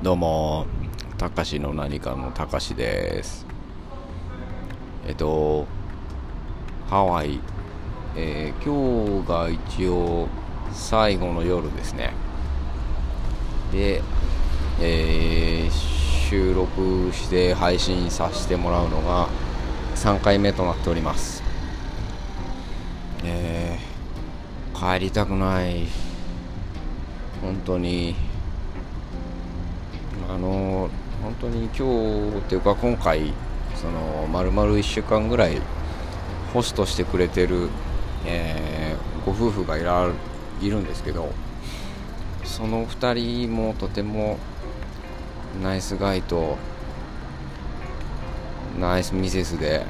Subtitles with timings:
[0.00, 0.64] どうも、
[1.18, 3.44] たかしの何かのたかしです。
[5.08, 5.66] えっと、
[6.88, 7.40] ハワイ、
[8.14, 10.28] えー今日が一応
[10.72, 12.12] 最後の夜ですね。
[13.72, 14.00] で、
[14.80, 15.70] えー
[16.28, 19.28] 収録して配信させてもらうのが
[19.96, 21.42] 3回目となっております。
[23.24, 25.88] えー帰りたくない。
[27.42, 28.27] 本当に。
[30.28, 30.90] あの
[31.22, 33.32] 本当に今日っていうか今回
[33.74, 35.60] その丸々1週間ぐらい
[36.52, 37.68] ホストしてくれてる、
[38.26, 38.78] えー
[39.26, 40.10] ご夫婦がいら
[40.62, 41.30] いるんですけど
[42.44, 43.12] その2
[43.44, 44.38] 人もとても
[45.62, 46.56] ナイスガイと
[48.78, 49.84] ナイスミセスで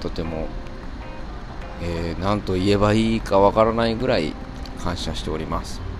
[0.00, 0.46] とても、
[1.80, 4.34] えー何と言えばいいかわからないぐらい
[4.82, 5.91] 感謝しております。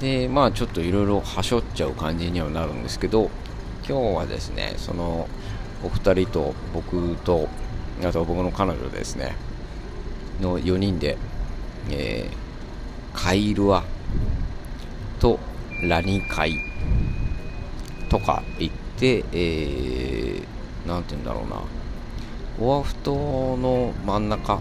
[0.00, 3.30] でまあちょっといろいろはしょっちゃう感じにはなるんですけど
[3.88, 5.28] 今日はですねその
[5.82, 7.48] お二人と僕と
[8.02, 9.36] あと僕の彼女ですね
[10.40, 11.16] の4人で、
[11.90, 12.44] えー
[13.14, 13.84] カイルア
[15.20, 15.38] と
[15.84, 16.58] ラニカイ
[18.10, 21.62] とか行って、えー、なんて言うんだろうな。
[22.60, 24.60] オアフ島の真ん中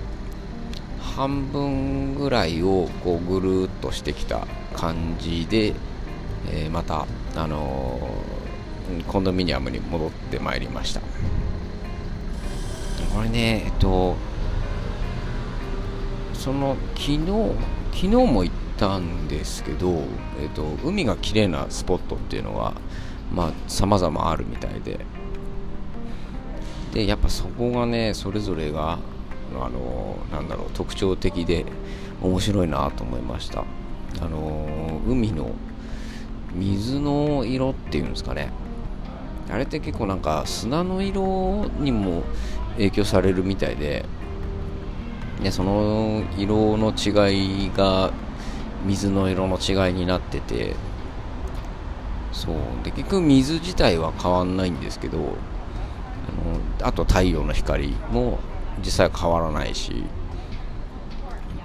[1.16, 5.74] 半分ぐらいをこうぐるっとしてきた感じで、
[6.52, 8.44] えーまた、あのー
[9.08, 11.00] コンドミニアムに戻ってまいりました。
[13.16, 14.16] これねえっと
[16.34, 17.20] その昨日
[17.94, 20.02] 昨日も行ったんですけど、
[20.42, 22.74] えっと、海が綺麗なスポットっていうのが
[23.32, 25.00] まあ様々あるみたいで。
[26.94, 29.00] でやっぱそこがねそれぞれが
[29.66, 31.66] あのなんだろう特徴的で
[32.22, 33.66] 面白いなと思いました。
[34.22, 35.52] あの海の
[36.54, 38.52] 水の色っていうんですかね。
[39.52, 42.24] あれって結構なんか砂の色にも
[42.76, 44.06] 影響されるみたいで
[45.44, 48.12] でその色の違いが
[48.86, 50.76] 水の色の違いになってて
[52.32, 52.56] そう。
[52.84, 55.28] で結局水自体は変わんないんですけどあの
[56.88, 58.40] あと太陽の光も
[58.80, 60.04] 実際は変わらないし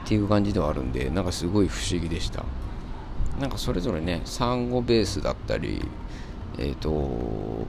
[0.04, 2.44] っていう感じではあるんでなんかすごい不思議でした。
[3.40, 5.84] なんかそれぞれねサンゴベースだったり
[6.58, 7.66] えっ、と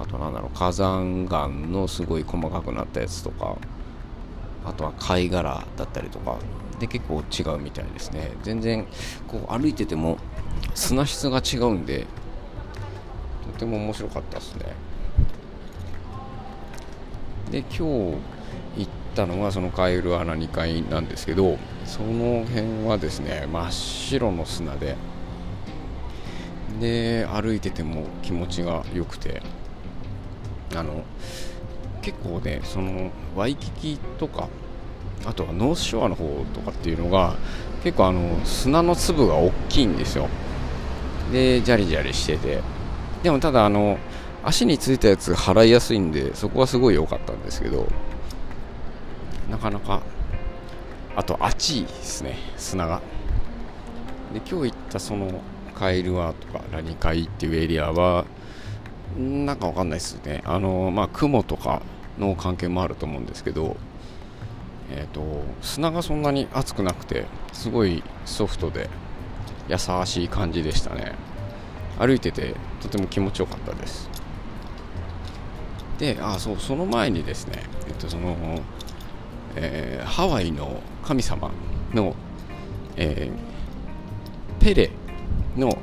[0.00, 3.56] あとなんだろう火山岩のすごい細かくなったやつとか
[4.64, 6.38] あとは貝殻だったりとか
[6.80, 8.32] で結構違うみたいですね。
[8.42, 8.86] 全然
[9.28, 10.18] こう歩いてても
[10.74, 12.06] 砂質が違うんで
[13.52, 14.74] とても面白かったですね。
[17.52, 18.16] で今日行
[18.84, 24.96] ったのがそのカエル穴2階なんですけどその辺はですね真っ白の砂で
[26.80, 29.42] で歩いてても気持ちが良くて
[30.74, 31.04] あの
[32.00, 34.48] 結構ねそのワイキキとか
[35.26, 36.24] あとはノースショアの方
[36.54, 37.36] とかっていうのが
[37.84, 40.28] 結構あの砂の粒が大きいんですよ。
[41.30, 42.60] でジャリジャリしてて。
[43.22, 43.98] でもただあの
[44.44, 47.86] 足についたやつ払いやすいんでそこはすごい良かったんですけど
[49.50, 50.02] なかなか
[51.14, 53.00] あと暑いですね砂が。
[54.32, 55.42] で今日行ったその
[55.74, 58.24] カエルワとかラニカイっていうエリアは
[59.18, 60.42] なんかわかんないですね。
[60.44, 61.82] あのまあ雲とか
[62.18, 63.76] の関係もあると思うんですけど
[64.90, 65.22] えっ、と
[65.60, 68.88] 砂がそんなに熱くなくてすごいソフトで
[69.68, 69.76] 優
[70.06, 71.12] しい感じでしたね。
[71.98, 74.21] 歩いててとても気持ちよかったです。
[76.02, 78.36] であそうその前にですねえっとその、
[79.54, 81.52] えーハワイの神様
[81.94, 82.16] の、
[82.96, 84.90] えーペレ
[85.56, 85.78] の、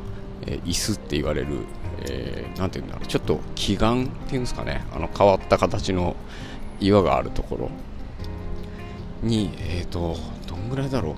[0.46, 1.60] えー椅子って言われる、
[2.02, 6.18] えーなんていうんだろうちょっと奇岩っていうんですかねあの変わった形の
[6.82, 7.70] 岩があるところ
[9.24, 10.18] にえっ、と
[10.48, 11.16] どんぐらいだろう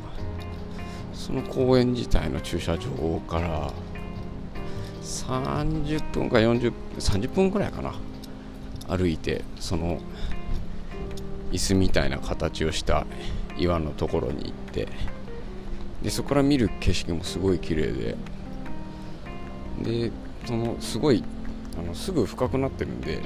[1.18, 3.74] その公園自体の駐車場から
[5.02, 7.96] 30分か40 30分ぐらいかな。
[8.88, 10.00] 歩いてその
[11.52, 13.06] 椅子みたいな形をした
[13.58, 14.88] 岩のところに行って
[16.02, 18.18] でそこから見る景色もすごい綺麗で
[19.82, 20.12] で
[20.46, 21.24] そのすごい
[21.78, 23.20] あのすぐ深くなってるんで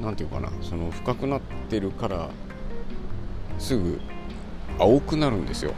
[0.00, 2.30] なんていうかなその深くなってるから
[3.58, 4.00] すぐ
[4.78, 5.74] 青くなるんですよ。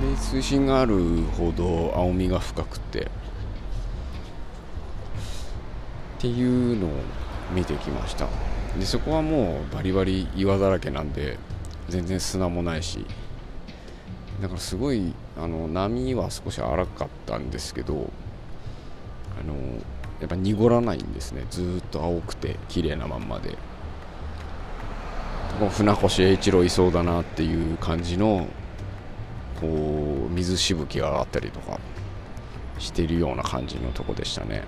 [0.00, 0.96] で水深がある
[1.38, 3.08] ほど青みが深くて
[6.22, 6.90] っていうのを
[7.52, 8.28] 見てきました。
[8.78, 11.36] でそこはもうバリバリ岩だらけなんで
[11.88, 13.04] 全然砂もないし。
[14.40, 18.10] だからすごいあの波は少し荒かったんですけど
[19.40, 19.54] あの
[20.20, 21.44] やっぱ濁らないんですね。
[21.50, 23.58] ずっと青くて綺麗なまんまで。
[25.70, 28.46] 船越英一郎いそうだなっていう感じの
[29.60, 31.80] こう水しぶきがあったりとか
[32.78, 34.62] してるような感じのとこでしたね。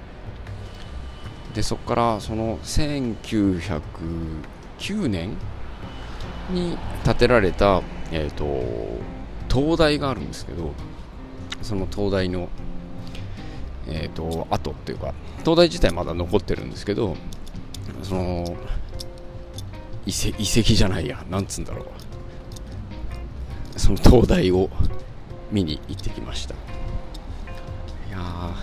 [1.54, 5.36] でそこからその1909年
[6.50, 8.44] に建てられた、えーと、
[9.48, 10.72] 灯台があるんですけど
[11.62, 12.48] その灯台の、
[13.86, 15.14] えーと、跡っていうか
[15.44, 17.16] 灯台自体まだ残ってるんですけど
[18.02, 18.44] その
[20.06, 21.86] 遺跡遺跡じゃないやなんつうんだろう。
[23.76, 24.70] その灯台を
[25.50, 26.54] 見に行ってきました。
[26.54, 26.56] い
[28.10, 28.54] や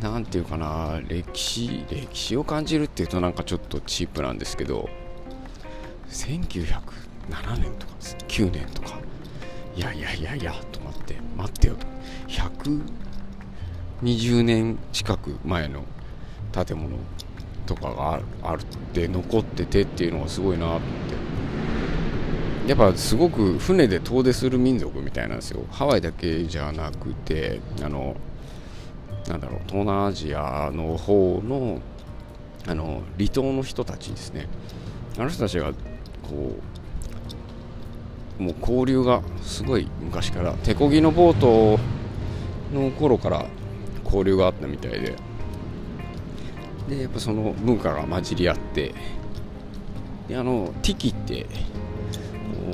[0.00, 4.88] ーなんていうかな歴史歴史を感じるっていうとなんかちょっとチープなんですけど
[6.10, 6.40] 1907
[7.58, 7.94] 年とか
[8.28, 9.06] 9年とか。
[9.76, 11.86] いやいやいやいやと思って待ってよと。
[14.02, 15.82] 120年近く前の
[16.52, 16.96] 建物
[17.66, 18.64] とかがあるっ
[18.94, 20.86] て残っててっていうのがすごいなと思って。
[22.70, 25.66] やっぱすごく船で遠出する民族みたいなんですよ。
[25.70, 28.16] ハワイだけじゃなくてあの
[29.28, 31.80] なんだろう東南アジアの方の
[32.68, 34.48] あの離島の人たちですね。
[35.18, 36.56] あの人たちがこ
[38.38, 41.78] うもう交流がすごい昔から手漕ぎのボート
[42.74, 43.46] の頃から
[44.04, 45.16] 交流があったみたいで。
[46.88, 48.94] でやっぱその文化が混じり合って
[50.28, 51.46] であのティキって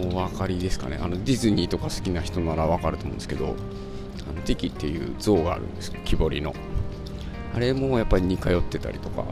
[0.02, 0.98] お分かりですかね。
[1.00, 3.56] あのディズニーとか好きな人なら分かると思うんですけど。
[4.42, 6.52] あのティキっていう像があるんです木彫りの。
[7.54, 9.24] あれもやっぱり似通ってたりとか。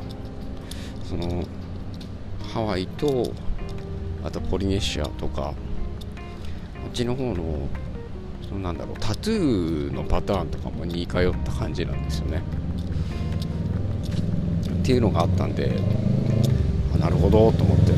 [1.05, 1.45] その
[2.53, 3.33] ハワイと
[4.25, 5.53] あとポリネシアとか。
[6.83, 7.69] こっちの方の
[8.49, 12.43] そのなんだろうタトゥーのパターンとかも似通った感じなんですよね。
[14.73, 15.73] っていうのがあったんで
[16.99, 17.93] なるほどと思って。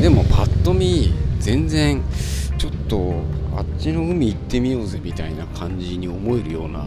[0.00, 2.02] でもパッと見全然
[2.58, 3.14] ちょっと
[3.56, 6.86] あっちの海行ってみようぜみたいな感じに思えるような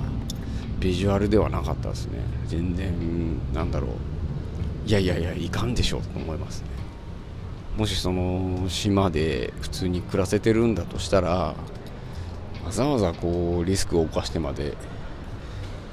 [0.79, 2.19] ビジュアルではなかったですね。
[2.47, 3.91] 全然なんだろう。
[4.87, 6.67] いやいやいやいかんでしょうと思いますね。
[7.75, 11.55] もしその島で普通に暮らせてるんだとしたらわ
[12.71, 14.75] ざわざこうリスクを冒してまで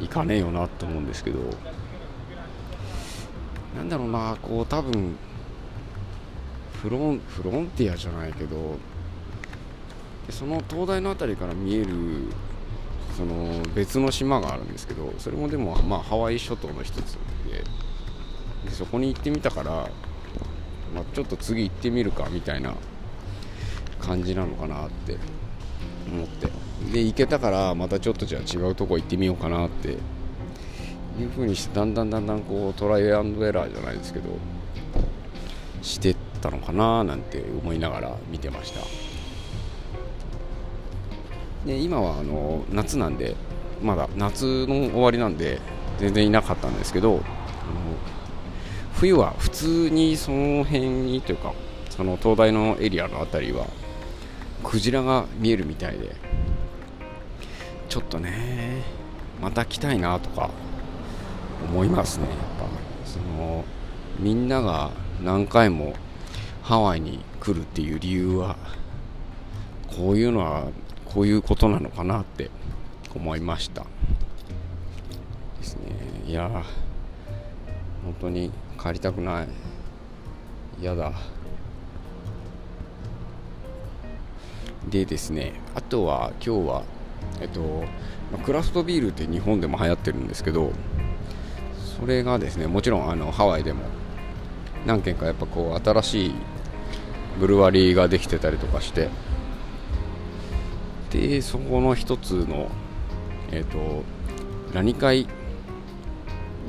[0.00, 1.38] 行かねえよなと思うんですけど
[3.76, 5.16] なんだろうなこう多分
[6.82, 8.78] フロンフロンティアじゃないけど
[10.26, 11.86] でその灯台の辺りから見える
[13.16, 17.14] その別の島があるんですけどそれもでも、まあ、ハワイ諸島の一つ
[17.50, 17.64] で
[18.64, 19.70] でそこに行ってみたから、
[20.94, 22.74] まあ、ちょっと次行ってみるかみたいな
[24.00, 25.16] 感じなのかなって
[26.10, 26.66] 思って。
[26.92, 29.88] で行けたからまたちょっとじゃあ違うとこ行ってみようかなって
[31.18, 34.28] いう風にしてだんだんだんだんこうトライアンドエラーじゃないですけど
[35.82, 39.05] してったのかななんて思いながら見てました。
[41.66, 43.36] で今はあの夏なんで
[43.82, 45.60] まだ夏の終わりなんで
[45.98, 47.20] 全然いなかったんですけど
[48.94, 51.52] 冬は普通にその辺にというか
[51.90, 53.66] その灯台のエリアの辺りは
[54.64, 56.16] クジラが見えるみたいで
[57.88, 58.82] ちょっとね
[59.42, 60.50] また来たいなとか
[61.64, 62.66] 思いますねやっぱ。
[63.06, 63.64] その
[64.18, 64.90] みんなが
[65.22, 65.94] 何回も
[66.62, 68.56] ハワイに来るっていう理由は
[69.96, 70.68] こういうのは
[71.16, 72.50] こういうことなのかなって
[73.14, 73.86] 思いました。
[75.58, 75.82] ですね。
[76.26, 76.62] いや
[78.04, 79.48] 本当に帰りたくない。
[80.78, 81.12] 嫌だ。
[84.90, 86.82] でですねあとは今日は
[87.40, 87.84] えっと
[88.44, 90.70] クラフトビールって日本でも流行ってるんですけど
[91.98, 93.84] それがですねもちろんあのハワイでも
[94.84, 96.34] 何軒かやっぱこう新しい
[97.40, 99.08] ブルワリーができてたりとかして
[101.10, 102.68] でそこの一つの
[103.52, 104.04] えっ、ー、と
[104.74, 105.26] ラニカイ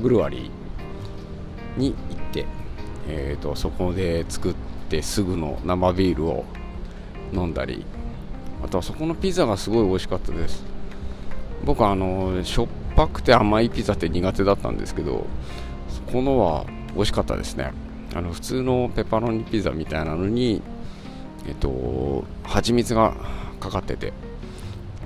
[0.00, 2.46] ブルワリーに行って、
[3.08, 4.54] えーと、そこで作っ
[4.88, 6.44] てすぐの生ビールを
[7.32, 7.84] 飲んだり
[8.64, 10.64] あとはそこのピザがすごい美味しかったです。
[11.64, 12.66] 僕はあのしょっ
[12.96, 15.26] ぱくて甘いピザって苦手だったんですけど
[15.88, 16.64] そこのは
[16.94, 17.72] 美味しかったですね。
[18.14, 20.62] あの普通のペパロニピザみたいなのに
[21.46, 23.16] えっと蜂蜜が
[23.60, 24.27] かかってて。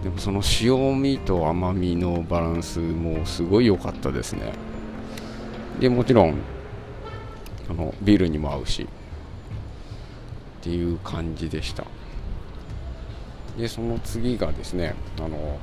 [0.03, 4.53] でもその塩味と甘みのバランスもすごい良かったですね。
[5.79, 6.37] でもちろん
[7.71, 8.87] あのビールにも合うしっ
[10.63, 11.85] ていう感じでした。
[13.57, 15.59] でその次がですねあの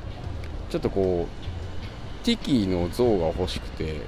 [0.70, 4.02] ちょっとこうティキの像が欲しくて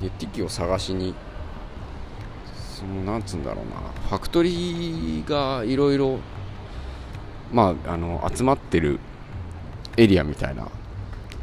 [0.00, 1.14] でティキを探しに
[2.78, 3.76] そのなんつうんだろうな
[4.08, 6.20] ファクトリーがいろいろ
[7.52, 9.00] まああの集まってる
[9.98, 10.68] エリアみたいな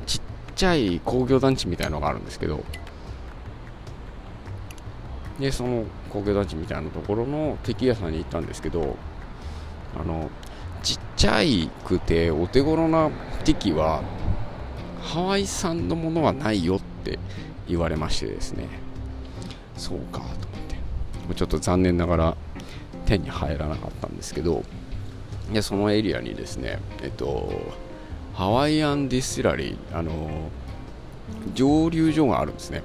[0.06, 0.22] ちっ
[0.56, 2.64] ちゃい工業団地みたいのがあるんですけど
[5.40, 8.96] でその工業団地みたいなところの敵屋さんに行ったんですけど
[10.00, 10.32] あの
[10.82, 13.12] ちっちゃいくてお手頃な
[13.44, 14.02] 敵は
[15.02, 17.20] ハワイ産のものはないよって
[17.68, 18.68] 言われましてですね。
[19.78, 20.30] そうかと思っ
[21.30, 21.36] て。
[21.36, 22.38] ちょっと残念ながら
[23.06, 24.64] 手に入らなかったんですけど
[25.52, 27.52] でそのエリアにですねえっと
[28.36, 30.52] ハワイアンディスティラリーあの
[31.54, 32.84] 蒸留所があるんですね。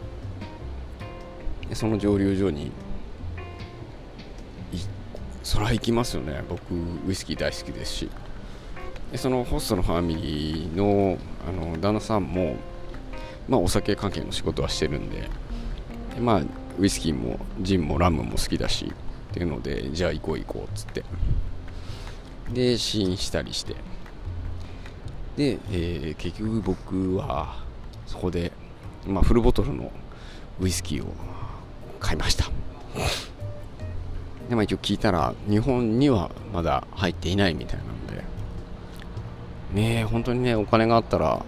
[1.73, 2.71] その蒸留所に
[5.43, 6.45] それは行きますよね。
[6.49, 6.73] 僕
[7.05, 8.11] ウイスキー大好きですし。
[9.11, 12.55] でそのホストのファミリーのあの旦那さんも、
[13.49, 15.29] まあ、お酒関係の仕事はしてるんで
[16.15, 16.43] でまあ
[16.79, 18.93] ウイスキーもジンもラムも好きだし
[19.31, 21.03] っていうのでじゃあ行こう行こうっつって。
[22.53, 23.75] で試飲したりして。
[25.37, 27.65] で、えー、結局僕は
[28.07, 28.53] そこで、
[29.07, 29.91] まあ、フルボトルの
[30.61, 31.13] ウイスキーを
[32.01, 32.51] 買いました。
[34.49, 38.25] でまあ一応聞いたら日本にはまだ入っていないみたいなんで。
[39.75, 41.45] ねえ本当にねお金があったら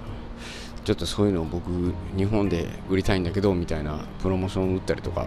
[0.85, 1.71] ちょっとそういうのを僕
[2.17, 5.27] 日本で売りたいんだけどみたいなプロモーションを打ったりとか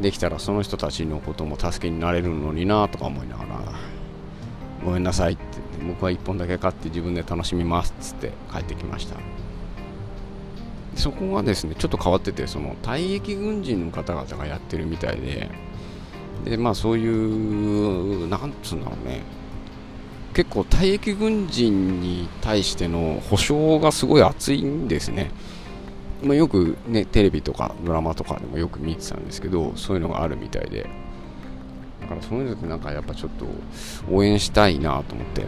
[0.00, 3.60] できたらその人たちのことも助けになれるのになとか思いながら
[4.84, 5.42] ごめんなさいって
[5.86, 9.16] 僕は1本だけ買って自分で楽しみますっつって帰ってきました。
[10.96, 15.50] そこがですねちょっと変わっててその退役軍人の方々がやってるみたいで
[16.44, 19.22] でまあそういうなんつうんだろうね。
[20.34, 25.30] 結構退役軍人に対しての保証がすごい厚いんですね、
[26.24, 30.88] まあ、よくねテレビとかドラマとかでもよく見てたんですけどそういうのがあるみたいで。
[32.00, 33.46] だからそういうのってなんかやっぱちょっと
[34.12, 35.46] 応援したいなと思って。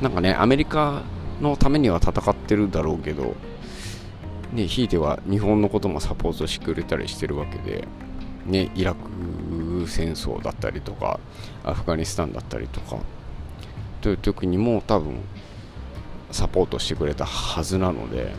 [0.00, 1.02] なんかねアメリカ
[1.40, 3.34] のためには戦ってるだろうけど
[4.52, 7.86] ねひいては日本のこともサポートしてくれたりしてるわけで
[8.46, 9.00] ねイラク
[9.86, 11.20] 戦争だったりとか
[11.64, 12.98] アフガニスタンだったりとか
[14.00, 15.20] という時にも多分
[16.30, 18.32] サポートしてくれたはずなので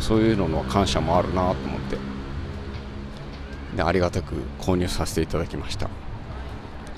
[0.00, 1.96] そういうのの感謝もあるなと思って
[3.76, 5.88] でありがたく購入させていただきました、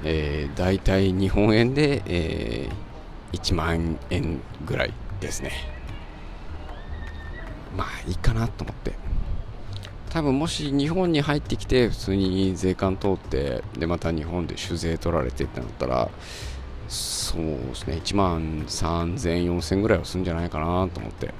[0.02, 2.83] えー、大体日本円で、えー、
[3.34, 5.52] 1万円ぐらいですね。
[7.76, 8.92] まあいいかなと思って。
[10.10, 16.08] 多分もし日本に入ってきて普通に税関通ってでまた日本で酒税取られてってなったら
[16.88, 21.34] そうですね1万3000、4000ぐらいはするんじゃないかなと思って。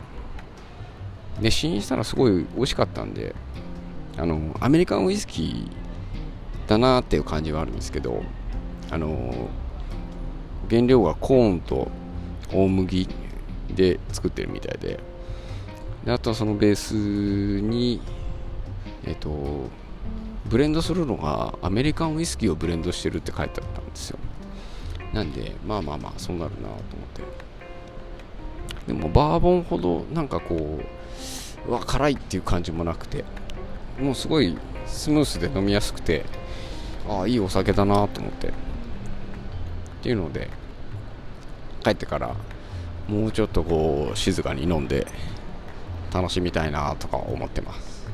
[1.41, 3.35] で試飲したらすごい美味しかったんで
[4.17, 8.23] あのアメリカンウイスキーだなっていう感じはあるんですけど
[8.91, 9.49] あの
[10.69, 11.89] 原料がコーンと
[12.53, 13.09] 大麦
[13.75, 15.01] で作ってるみたいで。
[16.05, 18.01] であとはそのベースに
[19.07, 19.71] えっ、と
[20.47, 24.19] ブレンドするのがアメリカンウイスキーをブレンドしてるって書いてあったんですよ。
[25.13, 26.79] なんでまあまあまあそうなるなと思っ
[27.15, 27.23] て。
[28.87, 33.25] でもバーボンほどなんかこううわ辛いっていう感じもなくて。
[34.01, 34.57] もうすごい
[34.87, 36.25] スムースで飲みやすくて
[37.09, 38.53] ああいいお酒だなと思って。
[40.05, 40.51] っていうので
[41.83, 42.37] 帰ってから
[43.09, 45.07] もうちょっとこう静かに飲んで
[46.13, 48.05] 楽しみたいなとか思ってます。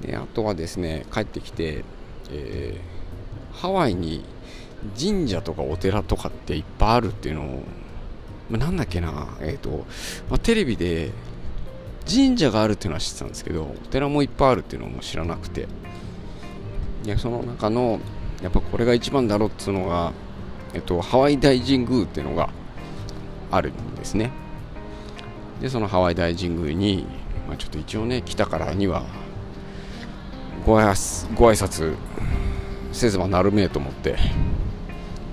[0.00, 1.84] であとはですね帰ってきて、
[2.30, 4.24] えー、ハワイに
[4.98, 7.62] 神社とかお寺とかっていっぱいあるっていうのを、
[8.48, 9.84] まあ、なんだっけな、えっ、ー、と、
[10.30, 11.10] まあ、テレビで
[12.10, 15.68] 神社があるっていうのは知ってたんですけど、お寺もいっぱいあるっていうのも知らなくて、
[17.04, 18.00] いやその中の、
[18.42, 20.12] やっぱこれが一番だろうっていうのが、
[20.74, 22.50] えっと、ハワイ大神宮っていうのが
[23.50, 24.30] あるんですね。
[25.60, 27.06] で、そのハワイ大神宮に、
[27.46, 29.04] まあ、ちょっと一応ね、来たからには
[30.66, 31.94] ご挨拶、ご挨拶
[32.92, 34.16] せずばなるめえと思って、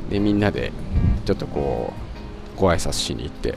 [0.09, 0.71] でみんなで
[1.25, 1.93] ちょっとこ
[2.57, 3.55] うご挨拶しに行って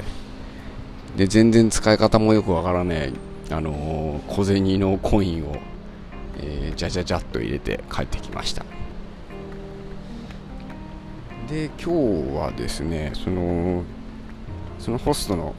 [1.16, 3.12] で全然使い方もよくわからない
[3.50, 5.56] あのー、小銭のコインを、
[6.38, 8.64] えー、じゃじゃじゃっと入れて帰ってきました
[11.48, 13.82] で今日はですねその
[14.78, 15.54] そのホストの、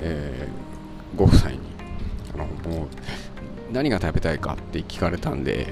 [0.00, 1.58] えー、ご夫妻に
[2.34, 5.68] あのもう何が食べたいかって聞かれたんで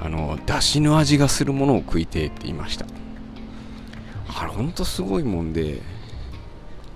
[0.00, 2.86] あの出汁の味がするものを食いてって言いました。
[4.40, 5.80] あれほんとすごいもんで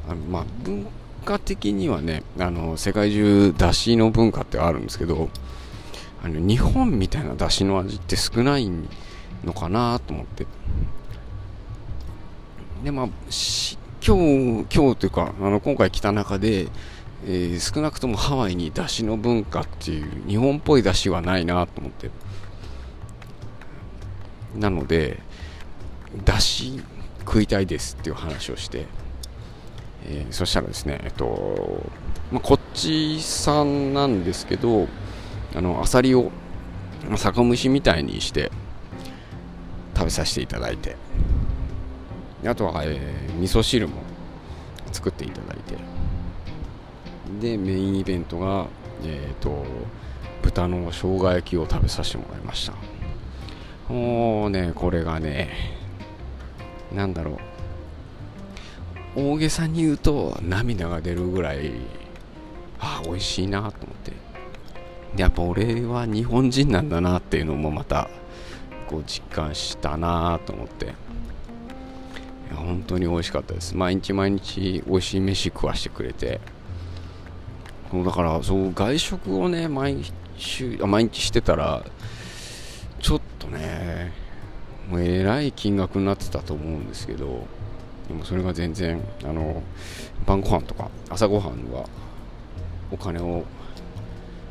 [0.08, 0.86] あのまあ文
[1.24, 5.28] 化的にはねあの世界中だしの文化ってあるんですけど
[6.22, 8.70] あの日本みたいなだしの味って少ない
[9.44, 10.46] のかなと思って。
[12.82, 13.08] でまあ
[14.04, 16.68] 今日今日というかあの今回来た中で、
[17.24, 22.10] えー、少なくともハワイにだしの文化っていう日本っぽいだしはないなと思って。
[24.56, 25.18] なので
[26.26, 26.82] だし
[27.20, 28.84] 食いたいですっていう話をして、
[30.04, 31.86] えー、そしたらですねえっと、
[32.30, 34.88] まあ、こっち産なんですけど
[35.54, 36.30] あのアサリを
[37.16, 38.50] 酒蒸しみたいにして
[39.94, 40.96] 食べさせていただいて。
[42.44, 43.94] あとは、えー、味噌汁も
[44.92, 45.76] 作っていただいて。
[47.40, 48.66] でメインイベントが、
[49.04, 49.64] えーと、
[50.42, 52.74] 豚の生姜焼きを食べさせてもらいました。
[53.92, 55.50] もうねこれがね
[56.92, 57.38] なんだろ
[59.16, 59.20] う。
[59.32, 61.72] 大げさに言うと涙が出るぐらい
[62.78, 64.12] ああ美味しいなと思って。
[65.16, 68.08] やっぱ俺は日本人なんだなっていうのもまた
[68.88, 70.94] こう実感したなと思って。
[72.50, 73.76] や本当に美味しかったです。
[73.76, 76.40] 毎日毎日美味しい飯食わしてくれて。
[77.92, 79.98] だからそう外食をね毎
[80.38, 81.84] 週あ毎日してたら
[83.00, 84.12] ちょっとね
[84.88, 87.46] もうえらい金額になってたと思うんですけど
[88.08, 89.62] でもそれが全然あの
[90.26, 91.86] 晩ご飯とか朝ごはんは
[92.90, 93.44] お金を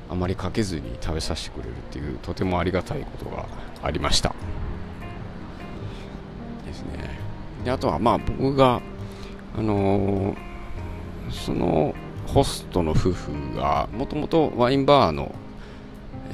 [0.09, 3.47] あまりかけずに食べさせてくれるっていうとてもありがたいことが
[3.81, 4.35] ありました。
[7.63, 8.81] であとはまあ僕が
[9.57, 11.93] あのー、その
[12.27, 15.35] ホストの夫婦がもともとワインバーの、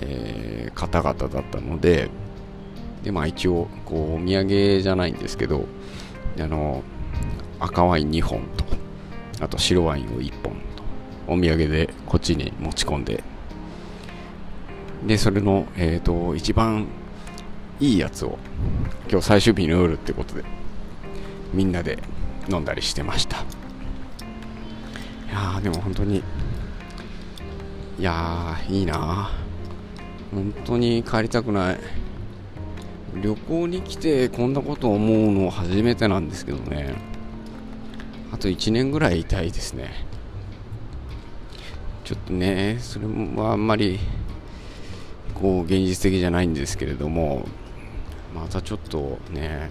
[0.01, 2.09] えー、方々だったので
[3.03, 5.65] でまあ一応こうお土産じゃないんですけど
[6.39, 6.83] あの
[7.59, 8.65] 赤ワイン2本と
[9.43, 10.83] あと白ワインを1本と
[11.27, 13.23] お土産でこっちに持ち込んで
[15.05, 16.87] でそれの、えーと一番
[17.79, 18.37] いいやつを
[19.09, 20.43] 今日最終日に売るってことで
[21.53, 21.99] みんなで
[22.49, 23.37] 飲んだりしてました。
[23.37, 23.39] い
[25.31, 26.23] やでも本当に
[27.99, 29.31] いやいいな
[30.31, 31.79] 本当に帰りたくない。
[33.21, 36.95] 旅行に来てこんなこと思うの初めてなんですけどね。
[38.31, 40.05] あと1年ぐらいいたいですね。
[42.03, 43.99] ちょっとねそれもあんまり
[45.33, 47.47] こう現実的じゃないんですけれども
[48.33, 49.69] またちょっとね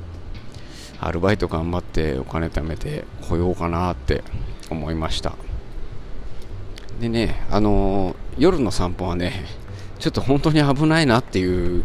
[1.00, 4.22] アルバイト頑張ってお金貯めてこようかなって
[4.70, 5.34] 思いました。
[7.00, 9.44] でねあのー、夜の散歩はね
[9.98, 11.84] ちょっと本当に危ないなっていう、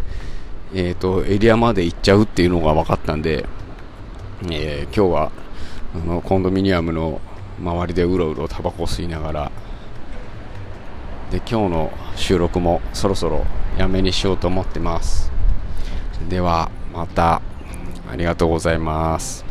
[0.74, 3.46] えーと、エリアまで行っちゃうっていうのが分かったんで、
[4.50, 5.32] えー、今日は
[5.96, 7.20] あのコンドミニアムの
[7.60, 9.52] 周りでうろうろタバコ吸いながら
[11.30, 13.46] で今日の収録もそろそろ
[13.78, 15.32] やめにしようと思ってます。
[16.30, 17.51] ではまた。
[18.12, 19.46] ありがとうございます。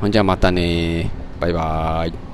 [0.00, 2.27] ほんじゃまたねバイバーイ。